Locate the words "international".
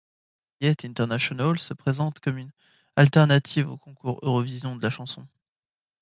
0.83-1.59